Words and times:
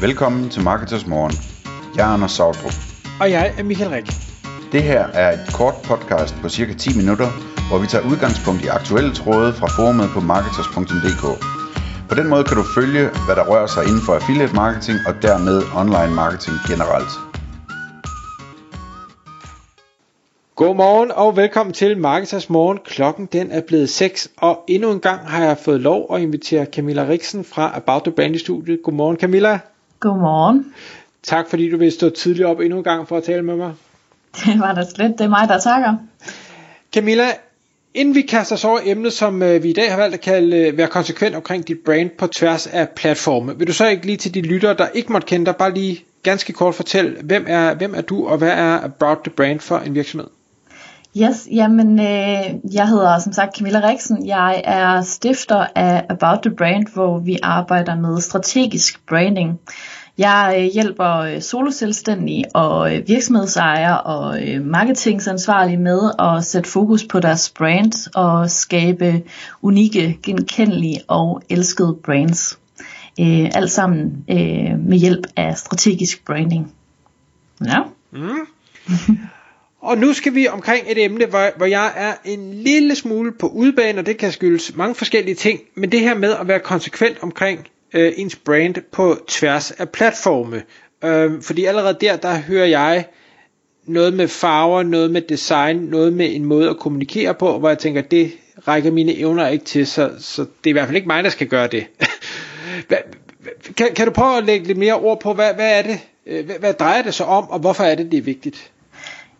Velkommen 0.00 0.50
til 0.50 0.62
Marketers 0.62 1.06
Morgen. 1.06 1.32
Jeg 1.96 2.08
er 2.08 2.12
Anders 2.14 2.32
Sautrup. 2.32 2.76
Og 3.20 3.30
jeg 3.30 3.54
er 3.58 3.62
Michael 3.62 3.90
Rik. 3.90 4.08
Det 4.72 4.82
her 4.82 5.02
er 5.22 5.32
et 5.32 5.44
kort 5.54 5.74
podcast 5.84 6.34
på 6.42 6.48
cirka 6.48 6.72
10 6.74 6.96
minutter, 6.96 7.28
hvor 7.68 7.78
vi 7.78 7.86
tager 7.86 8.04
udgangspunkt 8.10 8.60
i 8.64 8.68
aktuelle 8.78 9.12
tråde 9.14 9.52
fra 9.52 9.66
forumet 9.76 10.08
på 10.14 10.20
marketers.dk. 10.20 11.24
På 12.08 12.14
den 12.14 12.26
måde 12.32 12.44
kan 12.44 12.56
du 12.56 12.64
følge, 12.78 13.04
hvad 13.26 13.36
der 13.36 13.44
rører 13.50 13.66
sig 13.66 13.82
inden 13.88 14.02
for 14.06 14.12
affiliate 14.14 14.54
marketing 14.54 14.98
og 15.08 15.14
dermed 15.26 15.56
online 15.82 16.14
marketing 16.22 16.56
generelt. 16.70 17.12
Godmorgen 20.60 21.10
og 21.10 21.36
velkommen 21.36 21.72
til 21.72 21.98
Marketers 21.98 22.50
Morgen. 22.50 22.78
Klokken 22.84 23.26
den 23.26 23.50
er 23.50 23.62
blevet 23.68 23.90
6, 23.90 24.30
og 24.36 24.64
endnu 24.68 24.90
en 24.90 25.00
gang 25.00 25.20
har 25.32 25.44
jeg 25.44 25.56
fået 25.58 25.80
lov 25.80 26.14
at 26.14 26.20
invitere 26.20 26.64
Camilla 26.64 27.04
Riksen 27.08 27.44
fra 27.44 27.76
About 27.76 28.02
the 28.02 28.12
Brand 28.12 28.34
i 28.34 28.38
studiet. 28.38 28.78
Godmorgen 28.84 29.16
Camilla. 29.16 29.58
Godmorgen. 30.00 30.74
Tak 31.22 31.50
fordi 31.50 31.70
du 31.70 31.76
vil 31.76 31.92
stå 31.92 32.10
tidligt 32.10 32.46
op 32.46 32.60
endnu 32.60 32.78
en 32.78 32.84
gang 32.84 33.08
for 33.08 33.16
at 33.16 33.22
tale 33.22 33.42
med 33.42 33.56
mig. 33.56 33.74
Det 34.44 34.60
var 34.60 34.74
da 34.74 34.84
slet. 34.94 35.18
Det 35.18 35.24
er 35.24 35.28
mig, 35.28 35.48
der 35.48 35.58
takker. 35.58 35.96
Camilla, 36.94 37.26
inden 37.94 38.14
vi 38.14 38.22
kaster 38.22 38.56
os 38.56 38.64
over 38.64 38.78
emnet, 38.84 39.12
som 39.12 39.42
øh, 39.42 39.62
vi 39.62 39.70
i 39.70 39.72
dag 39.72 39.90
har 39.90 39.96
valgt 39.96 40.14
at 40.14 40.20
kalde 40.20 40.56
øh, 40.56 40.78
være 40.78 40.86
konsekvent 40.86 41.36
omkring 41.36 41.68
dit 41.68 41.78
brand 41.84 42.10
på 42.18 42.26
tværs 42.26 42.66
af 42.66 42.88
platforme, 42.88 43.58
vil 43.58 43.66
du 43.66 43.72
så 43.72 43.88
ikke 43.88 44.06
lige 44.06 44.16
til 44.16 44.34
de 44.34 44.40
lyttere, 44.40 44.74
der 44.74 44.88
ikke 44.88 45.12
måtte 45.12 45.26
kende 45.26 45.46
dig, 45.46 45.56
bare 45.56 45.74
lige 45.74 46.04
ganske 46.22 46.52
kort 46.52 46.74
fortælle, 46.74 47.16
hvem 47.22 47.44
er, 47.48 47.74
hvem 47.74 47.94
er 47.94 48.00
du, 48.00 48.26
og 48.26 48.38
hvad 48.38 48.50
er 48.50 48.80
About 48.84 49.18
the 49.24 49.30
Brand 49.30 49.60
for 49.60 49.78
en 49.78 49.94
virksomhed? 49.94 50.28
Yes, 51.16 51.48
jamen 51.50 52.00
øh, 52.00 52.74
jeg 52.74 52.88
hedder 52.88 53.18
som 53.18 53.32
sagt 53.32 53.56
Camilla 53.56 53.88
Riksen. 53.88 54.26
Jeg 54.26 54.62
er 54.64 55.02
stifter 55.02 55.66
af 55.74 56.06
About 56.08 56.38
the 56.42 56.54
Brand, 56.56 56.86
hvor 56.94 57.18
vi 57.18 57.38
arbejder 57.42 57.94
med 57.94 58.20
strategisk 58.20 59.06
branding. 59.06 59.60
Jeg 60.18 60.54
øh, 60.58 60.64
hjælper 60.74 61.16
øh, 61.16 61.40
soloselvstændige 61.40 62.44
og 62.54 62.96
øh, 62.96 63.08
virksomhedsejere 63.08 64.00
og 64.00 64.48
øh, 64.48 64.64
marketingansvarlige 64.64 65.76
med 65.76 66.10
at 66.18 66.44
sætte 66.44 66.70
fokus 66.70 67.04
på 67.04 67.20
deres 67.20 67.50
brand 67.50 68.14
og 68.14 68.50
skabe 68.50 69.22
unikke, 69.62 70.18
genkendelige 70.22 71.00
og 71.08 71.42
elskede 71.48 71.96
brands. 72.04 72.58
Øh, 73.20 73.50
alt 73.54 73.70
sammen 73.70 74.24
øh, 74.30 74.78
med 74.78 74.98
hjælp 74.98 75.26
af 75.36 75.58
strategisk 75.58 76.24
branding. 76.24 76.72
Ja. 77.66 77.78
Mm. 78.12 78.46
Og 79.80 79.98
nu 79.98 80.12
skal 80.12 80.34
vi 80.34 80.48
omkring 80.48 80.84
et 80.88 81.04
emne, 81.04 81.26
hvor, 81.26 81.50
hvor 81.56 81.66
jeg 81.66 81.92
er 81.96 82.14
en 82.24 82.54
lille 82.54 82.94
smule 82.94 83.32
på 83.32 83.48
udbane, 83.48 83.98
og 83.98 84.06
det 84.06 84.16
kan 84.16 84.32
skyldes 84.32 84.76
mange 84.76 84.94
forskellige 84.94 85.34
ting, 85.34 85.60
men 85.74 85.92
det 85.92 86.00
her 86.00 86.14
med 86.14 86.34
at 86.40 86.48
være 86.48 86.60
konsekvent 86.60 87.18
omkring 87.22 87.68
øh, 87.94 88.12
ens 88.16 88.36
brand 88.36 88.74
på 88.92 89.16
tværs 89.26 89.70
af 89.70 89.88
platforme. 89.88 90.62
Øh, 91.04 91.42
fordi 91.42 91.64
allerede 91.64 91.96
der, 92.00 92.16
der 92.16 92.38
hører 92.38 92.66
jeg 92.66 93.04
noget 93.86 94.14
med 94.14 94.28
farver, 94.28 94.82
noget 94.82 95.10
med 95.10 95.22
design, 95.22 95.76
noget 95.76 96.12
med 96.12 96.34
en 96.34 96.44
måde 96.44 96.70
at 96.70 96.78
kommunikere 96.78 97.34
på, 97.34 97.58
hvor 97.58 97.68
jeg 97.68 97.78
tænker, 97.78 98.00
det 98.00 98.32
rækker 98.68 98.90
mine 98.90 99.16
evner 99.16 99.48
ikke 99.48 99.64
til, 99.64 99.86
så, 99.86 100.10
så 100.18 100.42
det 100.42 100.66
er 100.66 100.70
i 100.70 100.72
hvert 100.72 100.86
fald 100.86 100.96
ikke 100.96 101.08
mig, 101.08 101.24
der 101.24 101.30
skal 101.30 101.46
gøre 101.46 101.66
det. 101.66 101.86
hvad, 102.88 102.98
kan, 103.76 103.88
kan 103.96 104.06
du 104.06 104.12
prøve 104.12 104.36
at 104.36 104.44
lægge 104.44 104.66
lidt 104.66 104.78
mere 104.78 104.94
ord 104.94 105.20
på, 105.20 105.34
hvad, 105.34 105.54
hvad 105.54 105.78
er 105.78 105.82
det, 105.82 106.00
øh, 106.26 106.46
hvad, 106.46 106.58
hvad 106.58 106.74
drejer 106.74 107.02
det 107.02 107.14
sig 107.14 107.26
om, 107.26 107.50
og 107.50 107.58
hvorfor 107.58 107.84
er 107.84 107.94
det, 107.94 108.12
det 108.12 108.18
er 108.18 108.22
vigtigt? 108.22 108.70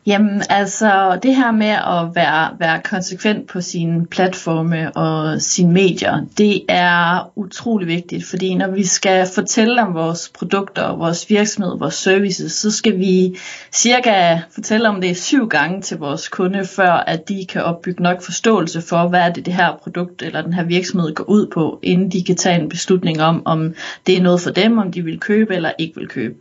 Jamen 0.09 0.43
altså 0.51 1.19
det 1.23 1.37
her 1.37 1.51
med 1.51 1.67
at 1.67 2.15
være, 2.15 2.51
være 2.59 2.81
konsekvent 2.85 3.49
på 3.49 3.61
sine 3.61 4.07
platforme 4.07 4.97
og 4.97 5.43
sine 5.43 5.73
medier, 5.73 6.27
det 6.39 6.63
er 6.69 7.31
utrolig 7.37 7.89
vigtigt, 7.89 8.25
fordi 8.25 8.55
når 8.55 8.71
vi 8.71 8.85
skal 8.85 9.27
fortælle 9.35 9.83
om 9.83 9.95
vores 9.95 10.31
produkter, 10.35 10.97
vores 10.97 11.31
virksomhed, 11.31 11.79
vores 11.79 11.95
services, 11.95 12.53
så 12.53 12.71
skal 12.71 12.99
vi 12.99 13.37
cirka 13.73 14.39
fortælle 14.55 14.89
om 14.89 15.01
det 15.01 15.17
syv 15.17 15.49
gange 15.49 15.83
til 15.83 15.99
vores 15.99 16.29
kunde, 16.29 16.65
før 16.65 16.93
at 16.93 17.29
de 17.29 17.47
kan 17.49 17.63
opbygge 17.63 18.03
nok 18.03 18.23
forståelse 18.23 18.83
for, 18.83 19.09
hvad 19.09 19.21
er 19.21 19.33
det 19.33 19.47
det 19.47 19.55
her 19.55 19.77
produkt 19.83 20.23
eller 20.23 20.43
den 20.43 20.53
her 20.53 20.65
virksomhed 20.65 21.15
går 21.15 21.25
ud 21.25 21.47
på, 21.47 21.79
inden 21.83 22.11
de 22.11 22.25
kan 22.25 22.37
tage 22.37 22.61
en 22.61 22.69
beslutning 22.69 23.23
om, 23.23 23.43
om 23.45 23.75
det 24.07 24.17
er 24.17 24.23
noget 24.23 24.41
for 24.41 24.51
dem, 24.51 24.79
om 24.79 24.93
de 24.93 25.03
vil 25.03 25.21
købe 25.21 25.55
eller 25.55 25.73
ikke 25.79 25.95
vil 26.01 26.09
købe. 26.09 26.35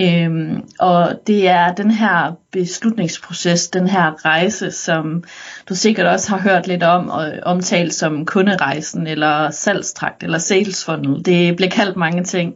Øhm, 0.00 0.62
og 0.78 1.12
det 1.26 1.48
er 1.48 1.74
den 1.74 1.90
her 1.90 2.32
beslutningsproces, 2.52 3.68
den 3.68 3.88
her 3.88 4.24
rejse, 4.24 4.70
som 4.70 5.24
du 5.68 5.74
sikkert 5.74 6.06
også 6.06 6.30
har 6.30 6.38
hørt 6.38 6.66
lidt 6.66 6.82
om 6.82 7.08
og 7.08 7.32
omtalt 7.42 7.94
som 7.94 8.26
kunderejsen 8.26 9.06
eller 9.06 9.50
salgstrakt 9.50 10.22
eller 10.22 10.38
sales 10.38 10.84
funnel. 10.84 11.24
Det 11.24 11.56
bliver 11.56 11.70
kaldt 11.70 11.96
mange 11.96 12.24
ting. 12.24 12.54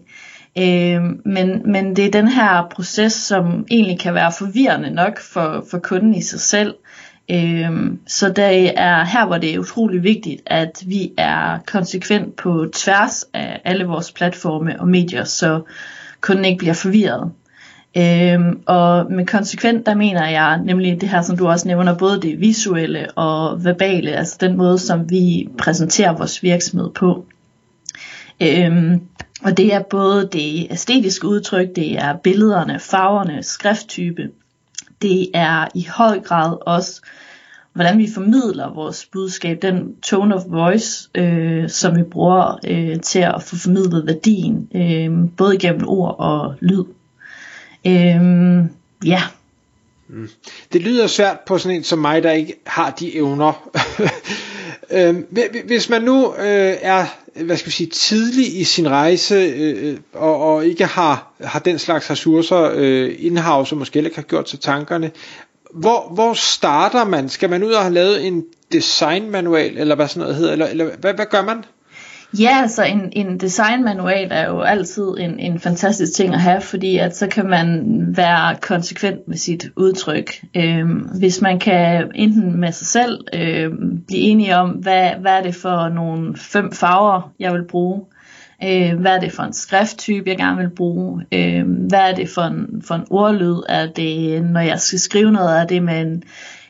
Øhm, 0.58 1.20
men, 1.24 1.72
men 1.72 1.96
det 1.96 2.06
er 2.06 2.10
den 2.10 2.28
her 2.28 2.66
proces, 2.70 3.12
som 3.12 3.66
egentlig 3.70 4.00
kan 4.00 4.14
være 4.14 4.32
forvirrende 4.38 4.90
nok 4.90 5.20
for, 5.20 5.64
for 5.70 5.78
kunden 5.78 6.14
i 6.14 6.22
sig 6.22 6.40
selv. 6.40 6.74
Øhm, 7.30 8.00
så 8.06 8.28
det 8.28 8.80
er 8.80 9.04
her, 9.04 9.26
hvor 9.26 9.38
det 9.38 9.54
er 9.54 9.58
utrolig 9.58 10.02
vigtigt, 10.02 10.42
at 10.46 10.82
vi 10.86 11.12
er 11.18 11.58
konsekvent 11.66 12.36
på 12.36 12.66
tværs 12.72 13.24
af 13.34 13.60
alle 13.64 13.84
vores 13.84 14.12
platforme 14.12 14.80
og 14.80 14.88
medier, 14.88 15.24
så 15.24 15.60
kunden 16.20 16.44
ikke 16.44 16.58
bliver 16.58 16.74
forvirret. 16.74 17.32
Øhm, 17.96 18.60
og 18.66 19.12
med 19.12 19.26
konsekvent, 19.26 19.86
der 19.86 19.94
mener 19.94 20.28
jeg 20.28 20.60
nemlig 20.64 21.00
det 21.00 21.08
her, 21.08 21.22
som 21.22 21.36
du 21.36 21.48
også 21.48 21.68
nævner, 21.68 21.98
både 21.98 22.22
det 22.22 22.40
visuelle 22.40 23.10
og 23.10 23.64
verbale, 23.64 24.10
altså 24.10 24.36
den 24.40 24.56
måde, 24.56 24.78
som 24.78 25.10
vi 25.10 25.48
præsenterer 25.58 26.12
vores 26.12 26.42
virksomhed 26.42 26.90
på. 26.90 27.26
Øhm, 28.42 29.00
og 29.42 29.56
det 29.56 29.74
er 29.74 29.82
både 29.82 30.28
det 30.32 30.66
æstetiske 30.70 31.26
udtryk, 31.26 31.68
det 31.76 31.98
er 31.98 32.16
billederne, 32.16 32.78
farverne, 32.78 33.42
skrifttype. 33.42 34.30
Det 35.02 35.28
er 35.34 35.68
i 35.74 35.86
høj 35.96 36.20
grad 36.20 36.56
også, 36.66 37.00
hvordan 37.78 37.98
vi 37.98 38.08
formidler 38.14 38.74
vores 38.74 39.06
budskab, 39.12 39.62
den 39.62 39.96
tone 40.02 40.34
of 40.34 40.42
voice, 40.48 41.08
øh, 41.14 41.68
som 41.68 41.96
vi 41.96 42.02
bruger 42.02 42.58
øh, 42.66 43.00
til 43.00 43.18
at 43.18 43.42
få 43.42 43.56
formidlet 43.56 44.06
værdien, 44.06 44.68
øh, 44.74 45.30
både 45.36 45.58
gennem 45.58 45.88
ord 45.88 46.16
og 46.18 46.54
lyd. 46.60 46.84
Øh, 47.86 48.64
ja. 49.04 49.22
Mm. 50.08 50.28
Det 50.72 50.82
lyder 50.82 51.06
svært 51.06 51.40
på 51.46 51.58
sådan 51.58 51.76
en 51.76 51.84
som 51.84 51.98
mig, 51.98 52.22
der 52.22 52.30
ikke 52.30 52.54
har 52.66 52.90
de 52.90 53.16
evner. 53.16 53.70
øhm, 54.96 55.26
hvis 55.66 55.88
man 55.88 56.02
nu 56.02 56.34
øh, 56.38 56.74
er 56.80 57.06
hvad 57.44 57.56
skal 57.56 57.66
vi 57.66 57.72
sige, 57.72 57.90
tidlig 57.90 58.60
i 58.60 58.64
sin 58.64 58.90
rejse 58.90 59.34
øh, 59.34 59.98
og, 60.12 60.36
og 60.36 60.66
ikke 60.66 60.84
har, 60.84 61.32
har 61.40 61.58
den 61.58 61.78
slags 61.78 62.10
ressourcer 62.10 62.70
øh, 62.74 63.36
house, 63.36 63.74
og 63.74 63.78
måske 63.78 63.98
ikke 63.98 64.16
har 64.16 64.22
gjort 64.22 64.50
sig 64.50 64.60
tankerne, 64.60 65.10
hvor, 65.74 66.14
hvor 66.14 66.32
starter 66.32 67.04
man? 67.04 67.28
Skal 67.28 67.50
man 67.50 67.62
ud 67.62 67.72
og 67.72 67.82
have 67.82 67.94
lavet 67.94 68.26
en 68.26 68.44
designmanual, 68.72 69.78
eller 69.78 69.94
hvad 69.94 70.08
sådan 70.08 70.20
noget 70.20 70.36
hedder, 70.36 70.52
eller, 70.52 70.66
eller 70.66 70.84
hvad, 71.00 71.14
hvad 71.14 71.26
gør 71.30 71.42
man? 71.42 71.64
Ja, 72.38 72.58
altså 72.62 72.84
en, 72.84 73.12
en 73.12 73.40
designmanual 73.40 74.28
er 74.30 74.48
jo 74.48 74.60
altid 74.60 75.04
en, 75.18 75.38
en 75.38 75.60
fantastisk 75.60 76.12
ting 76.12 76.34
at 76.34 76.40
have, 76.40 76.60
fordi 76.60 76.98
at 76.98 77.16
så 77.16 77.26
kan 77.26 77.46
man 77.46 77.84
være 78.16 78.56
konsekvent 78.60 79.28
med 79.28 79.36
sit 79.36 79.66
udtryk. 79.76 80.30
Øhm, 80.56 81.08
hvis 81.18 81.40
man 81.40 81.58
kan 81.58 82.10
enten 82.14 82.60
med 82.60 82.72
sig 82.72 82.86
selv 82.86 83.24
øhm, 83.34 84.02
blive 84.06 84.20
enige 84.20 84.56
om, 84.56 84.70
hvad, 84.70 85.10
hvad 85.20 85.32
er 85.32 85.42
det 85.42 85.54
for 85.54 85.88
nogle 85.88 86.36
fem 86.36 86.72
farver, 86.72 87.32
jeg 87.38 87.52
vil 87.52 87.64
bruge, 87.64 88.04
øh, 88.64 89.00
hvad 89.00 89.12
er 89.12 89.20
det 89.20 89.32
for 89.32 89.42
en 89.42 89.52
skrifttype, 89.52 90.30
jeg 90.30 90.36
gerne 90.36 90.56
vil 90.56 90.70
bruge, 90.70 91.24
øh, 91.32 91.64
hvad 91.88 92.10
er 92.10 92.14
det 92.14 92.28
for 92.28 92.42
en, 92.42 92.82
for 92.86 92.94
en 92.94 93.06
ordlyd, 93.10 93.62
er 93.68 93.86
det, 93.86 94.44
når 94.44 94.60
jeg 94.60 94.80
skal 94.80 94.98
skrive 94.98 95.32
noget, 95.32 95.60
er 95.60 95.66
det 95.66 95.82
med 95.82 96.00
en, 96.00 96.22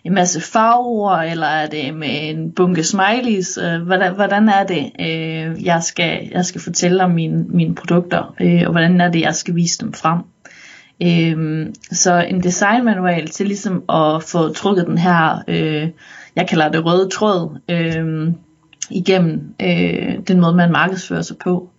en 0.05 0.15
masse 0.15 0.41
farver, 0.41 1.17
eller 1.17 1.47
er 1.47 1.67
det 1.67 1.95
med 1.95 2.31
en 2.31 2.53
bunke 2.53 2.85
smileys? 2.85 3.59
Øh, 3.59 3.83
hvordan, 3.83 4.15
hvordan 4.15 4.49
er 4.49 4.67
det, 4.67 4.91
øh, 5.01 5.65
jeg, 5.65 5.83
skal, 5.83 6.29
jeg 6.33 6.45
skal 6.45 6.61
fortælle 6.61 7.05
om 7.05 7.11
mine, 7.11 7.45
mine 7.49 7.75
produkter, 7.75 8.35
øh, 8.41 8.63
og 8.67 8.71
hvordan 8.71 9.01
er 9.01 9.11
det, 9.11 9.21
jeg 9.21 9.35
skal 9.35 9.55
vise 9.55 9.79
dem 9.79 9.93
frem? 9.93 10.19
Øh, 11.03 11.67
så 11.93 12.25
en 12.29 12.43
designmanual 12.43 13.29
til 13.29 13.47
ligesom 13.47 13.85
at 13.89 14.23
få 14.23 14.53
trukket 14.53 14.87
den 14.87 14.99
her, 14.99 15.43
øh, 15.49 15.89
jeg 16.37 16.49
kalder 16.49 16.69
det 16.69 16.85
røde 16.85 17.09
tråd, 17.09 17.59
øh, 17.71 18.33
igennem 18.91 19.55
øh, 19.63 20.19
den 20.29 20.41
måde, 20.41 20.55
man 20.55 20.73
markedsfører 20.73 21.23
sig 21.23 21.37
på. 21.39 21.71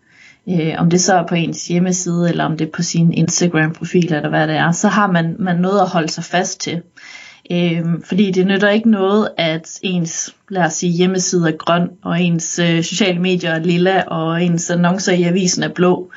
Øh, 0.50 0.74
om 0.78 0.90
det 0.90 1.02
så 1.02 1.14
er 1.14 1.28
på 1.28 1.36
ens 1.36 1.68
hjemmeside, 1.68 2.30
eller 2.30 2.46
om 2.46 2.58
det 2.58 2.68
er 2.68 2.72
på 2.72 2.82
sin 2.82 3.14
Instagram-profil, 3.14 4.14
eller 4.14 4.30
hvad 4.30 4.48
det 4.48 4.56
er, 4.56 4.72
så 4.72 4.88
har 4.88 5.12
man, 5.12 5.36
man 5.40 5.56
noget 5.56 5.80
at 5.80 5.88
holde 5.88 6.10
sig 6.10 6.24
fast 6.24 6.62
til. 6.62 6.82
Øh, 7.52 7.86
fordi 8.04 8.32
det 8.32 8.48
nytter 8.48 8.70
ikke 8.70 8.92
noget, 8.92 9.30
at 9.38 9.80
ens 9.82 10.36
lad 10.50 10.64
os 10.64 10.74
sige, 10.74 10.92
hjemmeside 10.92 11.48
er 11.48 11.58
grøn, 11.58 11.90
og 12.02 12.22
ens 12.22 12.60
øh, 12.60 12.84
sociale 12.84 13.20
medier 13.20 13.52
er 13.52 13.60
lilla, 13.60 14.02
og 14.02 14.44
ens 14.44 14.70
annoncer 14.70 15.14
i 15.14 15.24
avisen 15.24 15.64
er 15.64 15.70
blå. 15.70 16.12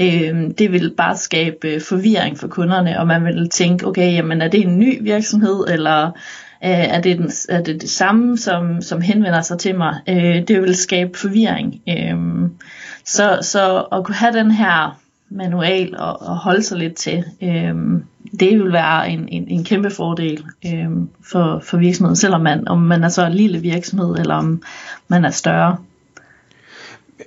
Øhm, 0.00 0.54
det 0.54 0.72
vil 0.72 0.94
bare 0.96 1.16
skabe 1.16 1.68
øh, 1.68 1.80
forvirring 1.80 2.38
for 2.38 2.48
kunderne, 2.48 3.00
og 3.00 3.06
man 3.06 3.24
vil 3.24 3.48
tænke, 3.48 3.86
okay, 3.86 4.12
jamen 4.12 4.42
er 4.42 4.48
det 4.48 4.60
en 4.60 4.78
ny 4.78 5.02
virksomhed, 5.02 5.64
eller 5.68 6.06
øh, 6.64 6.70
er, 6.70 7.00
det 7.00 7.18
den, 7.18 7.30
er 7.48 7.62
det 7.62 7.80
det 7.80 7.90
samme, 7.90 8.38
som, 8.38 8.82
som 8.82 9.00
henvender 9.00 9.40
sig 9.40 9.58
til 9.58 9.74
mig? 9.74 10.00
Øh, 10.08 10.48
det 10.48 10.62
vil 10.62 10.76
skabe 10.76 11.18
forvirring. 11.18 11.80
Øh, 11.88 12.16
så, 13.06 13.38
så 13.42 13.86
at 13.92 14.04
kunne 14.04 14.14
have 14.14 14.38
den 14.38 14.50
her 14.50 15.00
manual 15.30 15.96
og, 15.98 16.22
og 16.22 16.36
holde 16.36 16.62
sig 16.62 16.78
lidt 16.78 16.94
til. 16.94 17.24
Øhm, 17.42 18.04
det 18.40 18.58
vil 18.58 18.72
være 18.72 19.10
en, 19.10 19.28
en, 19.28 19.48
en 19.48 19.64
kæmpe 19.64 19.90
fordel 19.90 20.44
øhm, 20.66 21.08
for, 21.30 21.60
for 21.64 21.76
virksomheden, 21.76 22.16
selvom 22.16 22.40
man, 22.40 22.68
om 22.68 22.78
man 22.78 23.04
er 23.04 23.08
så 23.08 23.26
en 23.26 23.34
lille 23.34 23.58
virksomhed, 23.58 24.16
eller 24.18 24.34
om 24.34 24.62
man 25.08 25.24
er 25.24 25.30
større. 25.30 25.76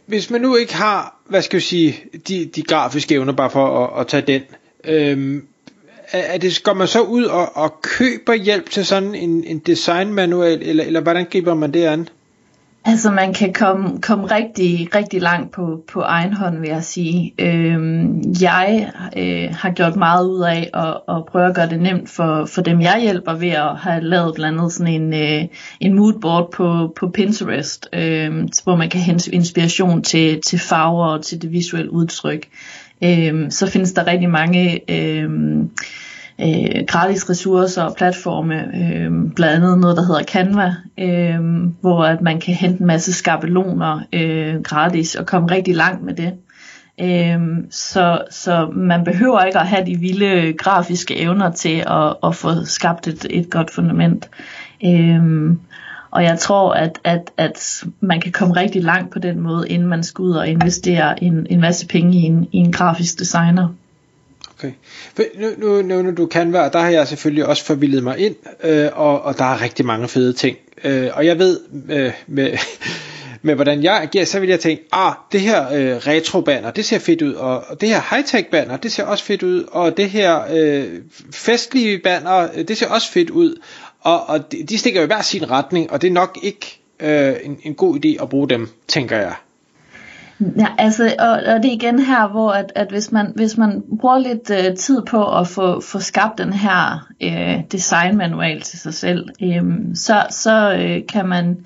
Hvis 0.05 0.29
man 0.29 0.41
nu 0.41 0.55
ikke 0.55 0.75
har, 0.75 1.19
hvad 1.29 1.41
skal 1.41 1.57
jeg 1.57 1.63
sige, 1.63 1.95
de, 2.27 2.45
de 2.55 2.61
grafiske 2.61 3.15
evner, 3.15 3.33
bare 3.33 3.49
for 3.49 3.85
at, 3.85 4.01
at 4.01 4.07
tage 4.07 4.21
den, 4.21 4.41
øhm, 4.83 5.47
er 6.11 6.37
det, 6.37 6.63
går 6.63 6.73
man 6.73 6.87
så 6.87 7.01
ud 7.01 7.23
og, 7.23 7.57
og 7.57 7.81
køber 7.81 8.33
hjælp 8.33 8.69
til 8.69 8.85
sådan 8.85 9.15
en, 9.15 9.43
en 9.43 9.59
designmanual, 9.59 10.61
eller, 10.61 10.83
eller 10.83 11.01
hvordan 11.01 11.25
griber 11.31 11.53
man 11.53 11.73
det 11.73 11.85
an? 11.85 12.07
Altså 12.85 13.11
man 13.11 13.33
kan 13.33 13.53
komme, 13.53 14.01
komme 14.01 14.25
rigtig, 14.25 14.95
rigtig 14.95 15.21
langt 15.21 15.51
på, 15.51 15.83
på 15.87 16.01
egen 16.01 16.33
hånd, 16.33 16.59
vil 16.59 16.69
jeg 16.69 16.83
sige. 16.83 17.33
Øhm, 17.39 18.21
jeg 18.41 18.91
øh, 19.17 19.55
har 19.55 19.71
gjort 19.71 19.95
meget 19.95 20.27
ud 20.27 20.41
af 20.41 20.69
at, 20.73 21.15
at 21.15 21.25
prøve 21.25 21.49
at 21.49 21.55
gøre 21.55 21.69
det 21.69 21.79
nemt 21.79 22.09
for, 22.09 22.45
for 22.45 22.61
dem, 22.61 22.81
jeg 22.81 22.99
hjælper 23.01 23.33
ved 23.33 23.49
at 23.49 23.77
have 23.77 24.01
lavet 24.01 24.35
blandt 24.35 24.59
andet 24.59 24.73
sådan 24.73 25.01
en, 25.01 25.13
øh, 25.13 25.47
en 25.79 25.93
moodboard 25.93 26.51
på, 26.51 26.93
på 26.99 27.09
Pinterest, 27.09 27.89
øh, 27.93 28.47
hvor 28.63 28.75
man 28.75 28.89
kan 28.89 29.01
hente 29.01 29.35
inspiration 29.35 30.01
til, 30.01 30.41
til 30.41 30.59
farver 30.59 31.05
og 31.05 31.23
til 31.23 31.41
det 31.41 31.51
visuelle 31.51 31.93
udtryk. 31.93 32.47
Øh, 33.03 33.51
så 33.51 33.67
findes 33.71 33.93
der 33.93 34.07
rigtig 34.07 34.29
mange... 34.29 34.91
Øh, 34.91 35.29
øh, 36.41 36.85
gratis 36.87 37.29
ressourcer 37.29 37.83
og 37.83 37.95
platforme, 37.95 38.55
øh, 38.55 39.11
blandt 39.35 39.55
andet 39.55 39.79
noget, 39.79 39.97
der 39.97 40.05
hedder 40.05 40.23
Canva, 40.23 40.75
øh, 40.99 41.39
hvor 41.81 42.03
at 42.03 42.21
man 42.21 42.39
kan 42.39 42.53
hente 42.53 42.81
en 42.81 42.87
masse 42.87 43.13
skabeloner 43.13 43.99
øh, 44.13 44.61
gratis 44.61 45.15
og 45.15 45.25
komme 45.25 45.51
rigtig 45.51 45.75
langt 45.75 46.03
med 46.03 46.13
det. 46.13 46.33
Øh, 47.01 47.39
så, 47.69 48.21
så 48.31 48.69
man 48.73 49.03
behøver 49.03 49.43
ikke 49.43 49.59
at 49.59 49.67
have 49.67 49.85
de 49.85 49.99
vilde 49.99 50.53
grafiske 50.53 51.17
evner 51.17 51.51
til 51.51 51.83
at, 51.87 52.15
at 52.23 52.35
få 52.35 52.49
skabt 52.65 53.07
et, 53.07 53.25
et 53.29 53.49
godt 53.49 53.71
fundament. 53.71 54.29
Øh, 54.85 55.55
og 56.11 56.23
jeg 56.23 56.39
tror, 56.39 56.73
at, 56.73 56.99
at, 57.03 57.31
at 57.37 57.83
man 57.99 58.21
kan 58.21 58.31
komme 58.31 58.55
rigtig 58.55 58.83
langt 58.83 59.13
på 59.13 59.19
den 59.19 59.39
måde, 59.39 59.69
inden 59.69 59.87
man 59.87 60.03
skal 60.03 60.21
ud 60.23 60.31
og 60.31 60.47
investere 60.47 61.23
en, 61.23 61.47
en 61.49 61.61
masse 61.61 61.87
penge 61.87 62.17
i 62.17 62.21
en, 62.21 62.47
i 62.51 62.57
en 62.57 62.71
grafisk 62.71 63.19
designer. 63.19 63.67
Okay. 64.59 64.71
Nu, 65.35 65.49
nu 65.57 65.81
nævner 65.81 66.11
du 66.11 66.27
Canva, 66.27 66.59
og 66.59 66.73
der 66.73 66.79
har 66.79 66.89
jeg 66.89 67.07
selvfølgelig 67.07 67.45
også 67.45 67.65
forvildet 67.65 68.03
mig 68.03 68.17
ind, 68.17 68.35
øh, 68.63 68.89
og, 68.93 69.21
og 69.21 69.37
der 69.37 69.45
er 69.45 69.61
rigtig 69.61 69.85
mange 69.85 70.07
fede 70.07 70.33
ting. 70.33 70.57
Øh, 70.83 71.09
og 71.13 71.25
jeg 71.25 71.39
ved 71.39 71.59
øh, 71.89 72.11
med, 72.27 72.57
med, 73.41 73.55
hvordan 73.55 73.83
jeg 73.83 74.01
agerer, 74.01 74.25
så 74.25 74.39
vil 74.39 74.49
jeg 74.49 74.59
tænke, 74.59 74.83
ah, 74.91 75.13
det 75.31 75.41
her 75.41 75.73
øh, 75.73 75.97
retro-banner, 75.97 76.71
det 76.71 76.85
ser 76.85 76.99
fedt 76.99 77.21
ud, 77.21 77.33
og, 77.33 77.63
og 77.67 77.81
det 77.81 77.89
her 77.89 78.01
high-tech-banner, 78.09 78.77
det 78.77 78.91
ser 78.91 79.03
også 79.03 79.23
fedt 79.23 79.43
ud, 79.43 79.63
og 79.71 79.97
det 79.97 80.09
her 80.09 80.41
øh, 80.53 80.87
festlige 81.33 81.99
banner, 81.99 82.47
øh, 82.55 82.67
det 82.67 82.77
ser 82.77 82.87
også 82.87 83.11
fedt 83.11 83.29
ud, 83.29 83.61
og, 83.99 84.29
og 84.29 84.51
de, 84.51 84.63
de 84.63 84.77
stikker 84.77 84.99
jo 84.99 85.03
i 85.03 85.07
hver 85.07 85.21
sin 85.21 85.51
retning, 85.51 85.91
og 85.91 86.01
det 86.01 86.07
er 86.07 86.13
nok 86.13 86.37
ikke 86.43 86.81
øh, 86.99 87.35
en, 87.43 87.59
en 87.63 87.75
god 87.75 88.05
idé 88.05 88.23
at 88.23 88.29
bruge 88.29 88.49
dem, 88.49 88.69
tænker 88.87 89.17
jeg. 89.17 89.33
Ja, 90.57 90.67
altså, 90.77 91.15
og, 91.19 91.29
og 91.29 91.63
det 91.63 91.65
er 91.65 91.75
igen 91.75 91.99
her, 91.99 92.27
hvor 92.27 92.51
at, 92.51 92.71
at 92.75 92.87
hvis, 92.89 93.11
man, 93.11 93.31
hvis 93.35 93.57
man 93.57 93.83
bruger 93.99 94.17
lidt 94.17 94.49
øh, 94.49 94.75
tid 94.75 95.01
på 95.01 95.37
at 95.37 95.47
få, 95.47 95.81
få 95.81 95.99
skabt 95.99 96.37
den 96.37 96.53
her 96.53 97.07
øh, 97.21 97.63
designmanual 97.71 98.61
til 98.61 98.79
sig 98.79 98.93
selv, 98.93 99.29
øh, 99.41 99.63
så, 99.93 100.25
så 100.29 100.73
øh, 100.73 101.07
kan 101.07 101.27
man 101.27 101.57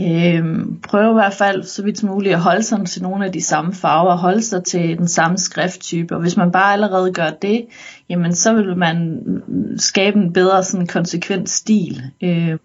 øh, 0.00 0.44
prøve 0.88 1.10
i 1.10 1.14
hvert 1.14 1.34
fald 1.34 1.62
så 1.62 1.82
vidt 1.82 2.02
muligt 2.02 2.34
at 2.34 2.40
holde 2.40 2.62
sig 2.62 2.86
til 2.86 3.02
nogle 3.02 3.26
af 3.26 3.32
de 3.32 3.44
samme 3.44 3.74
farver, 3.74 4.16
holde 4.16 4.42
sig 4.42 4.64
til 4.64 4.98
den 4.98 5.08
samme 5.08 5.38
skrifttype, 5.38 6.14
og 6.14 6.20
hvis 6.20 6.36
man 6.36 6.52
bare 6.52 6.72
allerede 6.72 7.12
gør 7.12 7.30
det, 7.42 7.66
jamen 8.08 8.34
så 8.34 8.52
vil 8.52 8.76
man 8.76 9.22
mm, 9.26 9.78
skabe 9.78 10.18
en 10.18 10.32
bedre 10.32 10.64
sådan 10.64 10.86
konsekvent 10.86 11.48
stil. 11.48 12.02
Øh, 12.22 12.58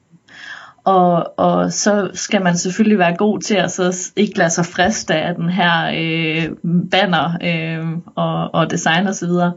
og, 0.83 1.39
og 1.39 1.73
så 1.73 2.09
skal 2.13 2.41
man 2.41 2.57
selvfølgelig 2.57 2.99
være 2.99 3.15
god 3.15 3.39
til 3.39 3.55
at 3.55 3.71
så 3.71 4.11
ikke 4.15 4.37
lade 4.37 4.49
sig 4.49 4.65
friste 4.65 5.15
af 5.15 5.35
den 5.35 5.49
her 5.49 5.91
øh, 5.95 6.49
banner 6.91 7.37
øh, 7.43 7.87
og, 8.15 8.53
og 8.53 8.71
design 8.71 9.07
og 9.07 9.15
så 9.15 9.25
videre. 9.25 9.53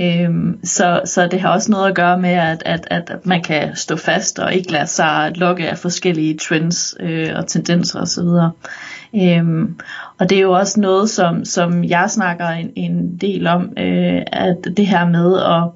Øhm, 0.00 0.64
så, 0.64 1.00
så 1.04 1.26
det 1.26 1.40
har 1.40 1.48
også 1.48 1.70
noget 1.70 1.88
at 1.88 1.94
gøre 1.94 2.18
med, 2.18 2.30
at, 2.30 2.62
at, 2.66 2.86
at 2.90 3.26
man 3.26 3.42
kan 3.42 3.76
stå 3.76 3.96
fast 3.96 4.38
og 4.38 4.54
ikke 4.54 4.72
lade 4.72 4.86
sig 4.86 5.32
lokke 5.34 5.70
af 5.70 5.78
forskellige 5.78 6.38
trends 6.38 6.94
øh, 7.00 7.30
og 7.36 7.46
tendenser 7.46 8.00
osv. 8.00 8.52
Øhm, 9.14 9.78
og 10.18 10.30
det 10.30 10.38
er 10.38 10.42
jo 10.42 10.52
også 10.52 10.80
noget, 10.80 11.10
som, 11.10 11.44
som 11.44 11.84
jeg 11.84 12.10
snakker 12.10 12.48
en, 12.48 12.72
en 12.76 13.16
del 13.16 13.46
om, 13.46 13.72
øh, 13.78 14.22
at 14.32 14.56
det 14.76 14.86
her 14.86 15.08
med 15.08 15.38
at 15.38 15.70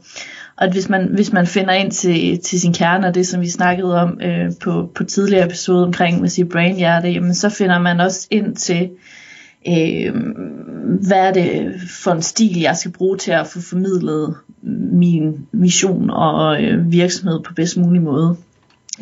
og 0.60 0.66
at 0.66 0.72
hvis 0.72 0.88
man, 0.88 1.08
hvis 1.14 1.32
man 1.32 1.46
finder 1.46 1.72
ind 1.72 1.90
til, 1.90 2.38
til 2.38 2.60
sin 2.60 2.72
kerne, 2.72 3.06
og 3.06 3.14
det 3.14 3.26
som 3.26 3.40
vi 3.40 3.48
snakkede 3.48 4.00
om 4.00 4.20
øh, 4.22 4.52
på, 4.62 4.90
på 4.94 5.04
tidligere 5.04 5.46
episode 5.46 5.84
omkring 5.84 6.20
med 6.20 6.28
sit 6.28 6.48
brainhjerte, 6.48 7.08
jamen 7.08 7.34
så 7.34 7.48
finder 7.48 7.78
man 7.78 8.00
også 8.00 8.26
ind 8.30 8.56
til, 8.56 8.90
øh, 9.68 10.14
hvad 11.08 11.18
er 11.18 11.32
det 11.32 11.74
for 12.04 12.10
en 12.10 12.22
stil, 12.22 12.60
jeg 12.60 12.76
skal 12.76 12.90
bruge 12.90 13.16
til 13.16 13.30
at 13.30 13.46
få 13.46 13.60
formidlet 13.60 14.34
min 14.92 15.46
mission 15.52 16.10
og 16.10 16.62
øh, 16.62 16.92
virksomhed 16.92 17.40
på 17.40 17.54
bedst 17.54 17.76
mulig 17.76 18.02
måde. 18.02 18.36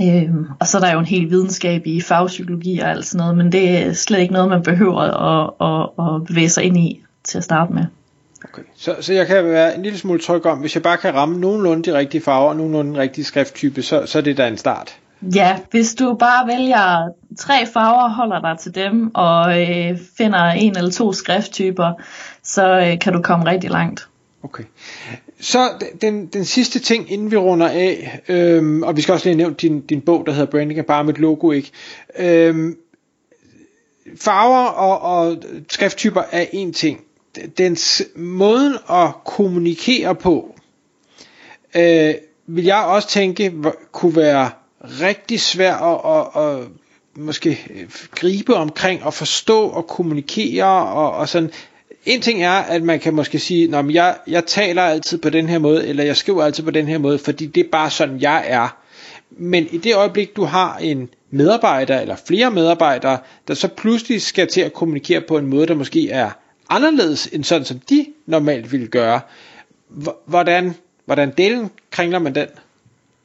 Øh, 0.03 0.35
og 0.61 0.67
så 0.67 0.77
er 0.79 0.81
der 0.81 0.93
jo 0.93 0.99
en 0.99 1.05
hel 1.05 1.31
videnskab 1.31 1.87
i 1.87 2.01
fagpsykologi 2.01 2.79
og 2.79 2.91
alt 2.91 3.07
sådan 3.07 3.19
noget, 3.19 3.37
men 3.37 3.53
det 3.53 3.79
er 3.79 3.93
slet 3.93 4.19
ikke 4.19 4.33
noget, 4.33 4.49
man 4.49 4.63
behøver 4.63 5.01
at, 5.01 5.51
at, 5.61 6.15
at 6.15 6.27
bevæge 6.27 6.49
sig 6.49 6.65
ind 6.65 6.77
i 6.77 7.03
til 7.25 7.39
at 7.39 7.45
starte 7.45 7.73
med. 7.73 7.85
Okay. 8.45 8.63
Så, 8.77 8.97
så 9.01 9.13
jeg 9.13 9.27
kan 9.27 9.45
være 9.45 9.75
en 9.75 9.83
lille 9.83 9.99
smule 9.99 10.21
tryg 10.21 10.47
om, 10.47 10.59
hvis 10.59 10.75
jeg 10.75 10.83
bare 10.83 10.97
kan 10.97 11.15
ramme 11.15 11.41
nogenlunde 11.41 11.91
de 11.91 11.99
rigtige 11.99 12.21
farver 12.21 12.49
og 12.49 12.57
nogenlunde 12.57 12.91
den 12.91 12.99
rigtige 12.99 13.25
skrifttype, 13.25 13.83
så, 13.83 14.07
så 14.07 14.19
er 14.19 14.23
det 14.23 14.37
da 14.37 14.49
en 14.49 14.59
start. 14.59 14.97
Ja, 15.35 15.59
hvis 15.71 15.95
du 15.95 16.15
bare 16.15 16.47
vælger 16.47 17.09
tre 17.39 17.67
farver, 17.67 18.09
holder 18.09 18.41
dig 18.41 18.59
til 18.59 18.75
dem, 18.75 19.11
og 19.15 19.61
øh, 19.61 19.99
finder 20.19 20.45
en 20.45 20.77
eller 20.77 20.91
to 20.91 21.13
skrifttyper, 21.13 21.93
så 22.43 22.81
øh, 22.81 22.99
kan 22.99 23.13
du 23.13 23.23
komme 23.23 23.47
rigtig 23.47 23.71
langt. 23.71 24.09
Okay. 24.43 24.65
Så 25.41 25.71
den, 26.01 26.27
den 26.27 26.45
sidste 26.45 26.79
ting, 26.79 27.13
inden 27.13 27.31
vi 27.31 27.37
runder 27.37 27.69
af, 27.69 28.21
øhm, 28.29 28.83
og 28.83 28.97
vi 28.97 29.01
skal 29.01 29.13
også 29.13 29.29
lige 29.29 29.37
nævne 29.37 29.55
din, 29.55 29.81
din 29.81 30.01
bog, 30.01 30.27
der 30.27 30.33
hedder 30.33 30.51
Branding 30.51 30.79
er 30.79 30.83
bare 30.83 31.05
mit 31.05 31.19
logo, 31.19 31.51
ikke? 31.51 31.71
Øhm, 32.19 32.77
farver 34.21 34.67
og, 34.67 35.01
og 35.01 35.37
skrifttyper 35.71 36.23
er 36.33 36.45
en 36.53 36.73
ting 36.73 37.01
dens 37.59 38.03
måden 38.17 38.75
at 38.91 39.11
kommunikere 39.25 40.15
på, 40.15 40.55
øh, 41.77 42.15
vil 42.47 42.65
jeg 42.65 42.85
også 42.85 43.09
tænke, 43.09 43.53
kunne 43.93 44.17
være 44.17 44.51
rigtig 44.83 45.41
svær 45.41 45.75
at, 45.75 46.37
at, 46.37 46.43
at 46.43 46.69
måske 47.17 47.67
øh, 47.71 47.87
gribe 48.11 48.55
omkring 48.55 49.05
og 49.05 49.15
forstå 49.15 49.69
og 49.69 49.87
kommunikere 49.87 50.87
og, 50.87 51.13
og 51.13 51.29
sådan. 51.29 51.51
En 52.07 52.21
ting 52.21 52.43
er, 52.43 52.51
at 52.51 52.83
man 52.83 53.01
kan 53.01 53.15
måske 53.15 53.39
sige, 53.39 53.77
at 53.77 53.95
jeg, 53.95 54.17
jeg 54.27 54.47
taler 54.47 54.83
altid 54.83 55.19
på 55.19 55.31
den 55.31 55.49
her 55.49 55.59
måde, 55.59 55.87
eller 55.87 56.05
jeg 56.05 56.17
skriver 56.17 56.45
altid 56.45 56.65
på 56.65 56.71
den 56.71 56.87
her 56.89 56.99
måde, 56.99 57.19
fordi 57.19 57.47
det 57.47 57.67
er 57.67 57.71
bare 57.73 57.91
sådan, 57.91 58.21
jeg 58.21 58.45
er. 58.47 58.77
Men 59.31 59.69
i 59.71 59.79
det 59.79 59.95
øjeblik, 59.97 60.37
du 60.37 60.45
har 60.45 60.77
en 60.79 61.09
medarbejder 61.31 62.01
eller 62.01 62.17
flere 62.27 62.51
medarbejdere, 62.51 63.19
der 63.49 63.55
så 63.55 63.69
pludselig 63.69 64.23
skal 64.23 64.47
til 64.49 64.61
at 64.61 64.73
kommunikere 64.73 65.21
på 65.21 65.39
en 65.39 65.47
måde, 65.47 65.67
der 65.67 65.75
måske 65.75 66.11
er 66.11 66.31
anderledes 66.69 67.29
end 67.33 67.45
sådan, 67.45 67.65
som 67.65 67.79
de 67.79 68.07
normalt 68.27 68.73
ville 68.73 68.87
gøre. 68.87 69.21
Hvordan, 70.27 70.75
hvordan 71.05 71.31
delen 71.31 71.71
kringler 71.91 72.19
man 72.19 72.35
den? 72.35 72.47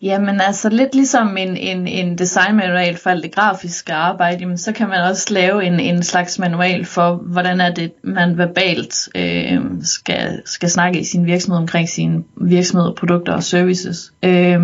Jamen 0.03 0.41
altså 0.41 0.69
lidt 0.69 0.95
ligesom 0.95 1.37
en, 1.37 1.57
en, 1.57 1.87
en 1.87 2.17
designmanual 2.17 2.97
for 2.97 3.09
alt 3.09 3.23
det 3.23 3.35
grafiske 3.35 3.93
arbejde, 3.93 4.37
jamen, 4.39 4.57
så 4.57 4.71
kan 4.71 4.89
man 4.89 5.01
også 5.01 5.33
lave 5.33 5.63
en, 5.63 5.79
en 5.79 6.03
slags 6.03 6.39
manual 6.39 6.85
for, 6.85 7.15
hvordan 7.15 7.61
er 7.61 7.73
det, 7.73 7.91
man 8.01 8.37
verbalt 8.37 9.09
øh, 9.15 9.61
skal, 9.83 10.41
skal 10.45 10.69
snakke 10.69 10.99
i 10.99 11.03
sin 11.03 11.25
virksomhed 11.25 11.57
omkring 11.57 11.89
sine 11.89 12.23
virksomheder, 12.35 12.93
produkter 12.93 13.33
og 13.33 13.43
services. 13.43 14.13
Øh, 14.23 14.59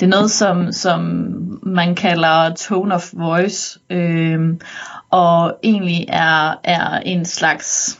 det 0.00 0.02
er 0.02 0.06
noget, 0.06 0.30
som, 0.30 0.72
som 0.72 1.00
man 1.62 1.94
kalder 1.94 2.54
tone 2.54 2.94
of 2.94 3.10
voice, 3.12 3.78
øh, 3.90 4.40
og 5.10 5.58
egentlig 5.62 6.06
er, 6.08 6.60
er 6.64 6.98
en 6.98 7.24
slags 7.24 7.98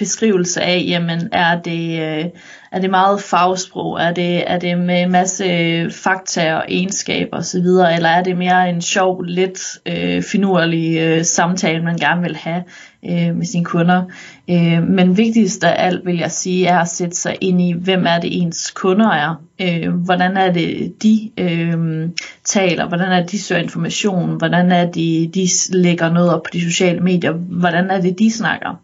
beskrivelse 0.00 0.62
af, 0.62 0.84
jamen 0.88 1.28
er 1.32 1.60
det, 1.60 2.00
øh, 2.00 2.24
er 2.72 2.80
det 2.80 2.90
meget 2.90 3.20
fagsprog, 3.20 4.00
er 4.00 4.12
det, 4.12 4.50
er 4.50 4.58
det 4.58 4.78
med 4.78 5.02
en 5.02 5.12
masse 5.12 5.44
øh, 5.44 5.90
fakta 5.90 6.54
og 6.54 6.64
egenskaber 6.68 7.36
osv., 7.36 7.66
eller 7.96 8.08
er 8.08 8.22
det 8.22 8.36
mere 8.36 8.70
en 8.70 8.82
sjov, 8.82 9.22
lidt 9.22 9.60
øh, 9.86 10.22
finurlig 10.22 10.98
øh, 10.98 11.24
samtale, 11.24 11.84
man 11.84 11.96
gerne 11.96 12.22
vil 12.22 12.36
have 12.36 12.62
øh, 13.04 13.36
med 13.36 13.46
sine 13.46 13.64
kunder. 13.64 14.02
Øh, 14.50 14.82
men 14.82 15.16
vigtigst 15.16 15.64
af 15.64 15.86
alt 15.86 16.06
vil 16.06 16.18
jeg 16.18 16.30
sige, 16.30 16.66
er 16.66 16.78
at 16.78 16.88
sætte 16.88 17.16
sig 17.16 17.36
ind 17.40 17.60
i, 17.60 17.72
hvem 17.72 18.06
er 18.06 18.20
det 18.20 18.42
ens 18.42 18.70
kunder 18.70 19.10
er, 19.10 19.42
øh, 19.60 19.94
hvordan 19.94 20.36
er 20.36 20.52
det 20.52 20.94
de 21.02 21.30
øh, 21.38 22.08
taler, 22.44 22.88
hvordan 22.88 23.12
er 23.12 23.20
det 23.20 23.30
de 23.30 23.42
søger 23.42 23.62
information, 23.62 24.36
hvordan 24.38 24.72
er 24.72 24.90
det 24.90 25.34
de 25.34 25.48
lægger 25.72 26.12
noget 26.12 26.34
op 26.34 26.42
på 26.42 26.50
de 26.52 26.60
sociale 26.60 27.00
medier, 27.00 27.32
hvordan 27.32 27.90
er 27.90 28.00
det 28.00 28.18
de 28.18 28.32
snakker 28.32 28.80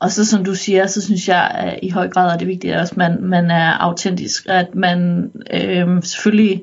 og 0.00 0.10
så 0.10 0.24
som 0.24 0.44
du 0.44 0.54
siger, 0.54 0.86
så 0.86 1.02
synes 1.02 1.28
jeg 1.28 1.50
at 1.54 1.78
i 1.82 1.90
høj 1.90 2.08
grad 2.08 2.34
at 2.34 2.40
det 2.40 2.48
vigtigt, 2.48 2.74
at 2.74 2.96
man, 2.96 3.18
man 3.22 3.50
er 3.50 3.72
autentisk, 3.72 4.46
at 4.48 4.74
man 4.74 5.30
øh, 5.52 6.02
selvfølgelig 6.02 6.62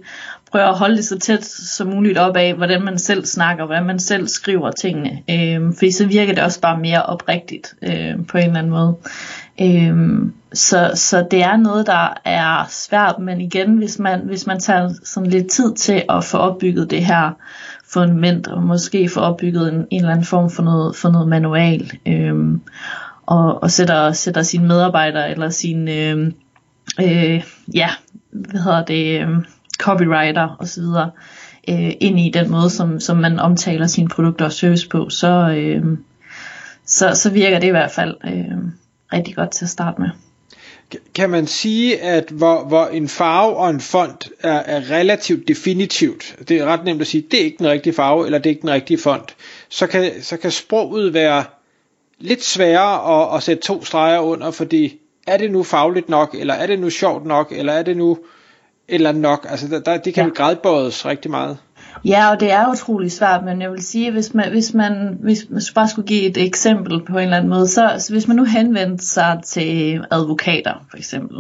prøver 0.52 0.68
at 0.68 0.78
holde 0.78 0.98
det 0.98 1.06
så 1.06 1.20
tæt 1.20 1.46
som 1.46 1.88
muligt 1.88 2.18
op 2.18 2.38
af, 2.38 2.54
hvordan 2.54 2.84
man 2.84 3.00
selv 3.00 3.26
snakker, 3.26 3.66
hvordan 3.66 3.86
man 3.86 4.00
selv 4.00 4.28
skriver 4.28 4.72
tingene. 4.72 5.22
Øh, 5.30 5.74
fordi 5.74 5.92
så 5.92 6.06
virker 6.06 6.34
det 6.34 6.44
også 6.44 6.62
bare 6.62 6.80
mere 6.80 7.04
oprigtigt 7.04 7.76
øh, 7.82 8.26
på 8.28 8.38
en 8.38 8.44
eller 8.44 8.58
anden 8.58 8.70
måde. 8.70 8.96
Øh, 9.62 10.32
så, 10.54 10.92
så 10.96 11.28
det 11.32 11.44
er 11.44 11.58
noget, 11.58 11.88
der 11.88 12.14
er 12.26 12.66
svært, 12.70 13.20
men 13.20 13.42
igen, 13.42 13.78
hvis 13.78 14.00
man, 14.00 14.20
hvis 14.20 14.48
man 14.48 14.60
tager 14.60 14.90
sådan 15.04 15.30
lidt 15.30 15.52
tid 15.52 15.74
til 15.74 16.04
at 16.10 16.24
få 16.24 16.38
opbygget 16.38 16.92
det 16.92 17.06
her 17.06 17.32
fundament, 17.94 18.48
og 18.48 18.64
måske 18.64 19.10
få 19.10 19.20
opbygget 19.20 19.74
en, 19.74 19.88
en 19.90 20.00
eller 20.00 20.12
anden 20.12 20.26
form 20.26 20.50
for 20.50 20.64
noget, 20.64 20.96
for 20.96 21.10
noget 21.10 21.28
manual, 21.28 21.92
øh, 22.06 22.58
og, 23.26 23.64
og 23.64 23.72
sætter, 23.72 24.12
sætter 24.12 24.42
sine 24.42 24.68
medarbejdere 24.68 25.32
eller 25.32 25.50
sine, 25.50 25.94
øh, 25.94 26.32
øh, 27.02 27.44
ja, 27.74 27.90
hvad 28.32 28.62
hedder 28.62 28.86
det, 28.86 29.22
øh, 29.22 29.28
copywriter 29.80 30.58
osv., 30.60 30.84
øh, 31.70 31.94
ind 32.00 32.20
i 32.20 32.32
den 32.34 32.52
måde, 32.52 32.70
som, 32.70 33.00
som 33.00 33.18
man 33.18 33.40
omtaler 33.40 33.88
sine 33.88 34.08
produkter 34.08 34.46
og 34.46 34.52
service 34.52 34.90
på, 34.90 35.10
så, 35.10 35.50
øh, 35.58 35.98
så, 36.86 37.12
så 37.14 37.30
virker 37.30 37.60
det 37.60 37.68
i 37.68 37.72
hvert 37.72 37.92
fald 37.92 38.16
øh, 38.26 38.58
rigtig 39.14 39.36
godt 39.36 39.52
til 39.52 39.66
at 39.66 39.70
starte 39.70 40.02
med. 40.02 40.10
Kan 41.16 41.30
man 41.30 41.48
sige, 41.48 42.02
at 42.02 42.30
hvor, 42.30 42.68
hvor 42.68 42.86
en 42.86 43.08
farve 43.08 43.58
og 43.58 43.70
en 43.70 43.82
font 43.82 44.30
er, 44.44 44.52
er 44.52 44.92
relativt 44.92 45.48
definitivt, 45.48 46.36
det 46.48 46.58
er 46.58 46.66
ret 46.66 46.84
nemt 46.86 47.02
at 47.02 47.08
sige, 47.08 47.26
det 47.32 47.40
er 47.40 47.44
ikke 47.44 47.58
den 47.58 47.68
rigtige 47.68 47.94
farve, 47.94 48.26
eller 48.26 48.38
det 48.38 48.46
er 48.46 48.50
ikke 48.50 48.62
den 48.62 48.72
rigtige 48.72 48.98
font, 48.98 49.36
så 49.70 49.88
kan, 49.88 50.12
så 50.22 50.38
kan 50.38 50.52
sproget 50.52 51.14
være 51.14 51.44
lidt 52.20 52.44
sværere 52.44 53.22
at, 53.22 53.36
at 53.38 53.44
sætte 53.44 53.64
to 53.64 53.84
streger 53.84 54.20
under, 54.20 54.52
fordi 54.52 55.00
er 55.28 55.38
det 55.38 55.52
nu 55.52 55.64
fagligt 55.64 56.10
nok, 56.10 56.36
eller 56.40 56.54
er 56.54 56.68
det 56.68 56.80
nu 56.80 56.90
sjovt 56.90 57.26
nok, 57.26 57.52
eller 57.52 57.74
er 57.74 57.84
det 57.84 57.98
nu 57.98 58.18
eller 58.88 59.12
nok? 59.12 59.46
Altså, 59.50 59.68
der, 59.68 59.80
der, 59.80 59.98
det 59.98 60.14
kan 60.14 60.28
ja. 60.28 60.34
gradbøjes 60.34 61.06
rigtig 61.06 61.32
meget. 61.32 61.58
Ja, 62.06 62.32
og 62.32 62.40
det 62.40 62.52
er 62.52 62.72
utrolig 62.72 63.12
svært, 63.12 63.44
men 63.44 63.62
jeg 63.62 63.72
vil 63.72 63.84
sige, 63.84 64.12
hvis 64.12 64.34
man, 64.34 64.52
hvis 64.52 64.74
man 64.74 65.18
hvis 65.22 65.46
man 65.50 65.62
bare 65.76 65.88
skulle 65.88 66.08
give 66.08 66.24
et 66.24 66.38
eksempel 66.38 67.06
på 67.06 67.18
en 67.18 67.24
eller 67.24 67.38
anden 67.38 67.50
måde, 67.50 67.68
så, 67.68 67.96
så 68.00 68.14
hvis 68.14 68.28
man 68.28 68.38
nu 68.38 68.44
henvendte 68.44 69.06
sig 69.06 69.40
til 69.46 70.02
advokater, 70.12 70.86
for 70.90 70.98
eksempel, 70.98 71.38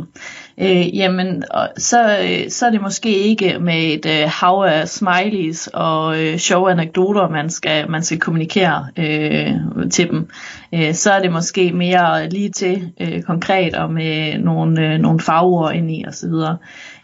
øh, 0.58 0.98
jamen, 0.98 1.44
så, 1.78 2.18
øh, 2.24 2.50
så 2.50 2.66
er 2.66 2.70
det 2.70 2.82
måske 2.82 3.18
ikke 3.18 3.60
med 3.60 3.94
et 3.94 4.06
øh, 4.06 4.30
hav 4.30 4.64
af 4.68 4.90
smileys 4.90 5.68
og 5.68 6.24
øh, 6.24 6.38
sjove 6.38 6.72
anekdoter, 6.72 7.30
man 7.30 7.50
skal, 7.50 7.92
man 7.92 8.04
skal 8.04 8.20
kommunikere 8.20 8.88
øh, 8.98 9.52
til 9.92 10.10
dem. 10.10 10.30
Øh, 10.74 10.94
så 10.94 11.12
er 11.12 11.22
det 11.22 11.32
måske 11.32 11.72
mere 11.72 12.30
lige 12.30 12.50
til 12.50 12.92
øh, 13.02 13.22
konkret 13.22 13.76
og 13.76 13.94
med 13.94 14.38
nogle, 14.38 14.94
øh, 14.94 15.00
nogle 15.00 15.20
fagord 15.20 15.74
ind 15.74 15.92
i 15.92 16.06
osv. 16.08 16.34